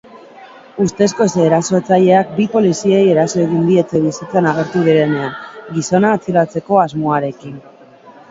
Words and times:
Ustezko 0.83 1.25
erasotzaileak 1.41 2.29
bi 2.37 2.45
poliziei 2.53 3.01
eraso 3.15 3.43
egin 3.43 3.67
die 3.69 3.77
etxebizitzan 3.85 4.49
agertu 4.53 4.81
direnean 4.87 5.37
gizona 5.77 6.15
atxilotzeko 6.21 6.81
asmoarekin. 6.87 7.63